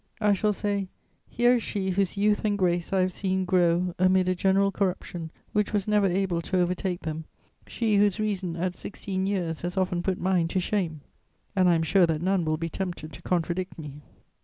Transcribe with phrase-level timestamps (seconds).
[0.19, 0.87] I shall say,
[1.29, 5.29] 'Here is she whose youth and grace I have seen grow amid a general corruption
[5.53, 7.25] which was never able to overtake them,
[7.67, 11.01] she whose reason at sixteen years has often put mine to shame!'
[11.55, 14.01] and I am sure that none will be tempted to contradict me."